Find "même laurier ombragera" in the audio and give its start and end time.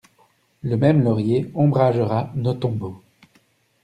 0.77-2.31